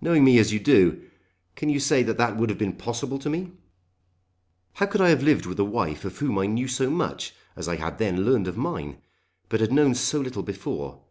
[0.00, 1.02] Knowing me as you do,
[1.54, 3.52] can you say that that would have been possible to me?
[4.76, 7.68] How could I have lived with a wife of whom I knew so much as
[7.68, 8.96] I had then learned of mine,
[9.50, 11.02] but had known so little before.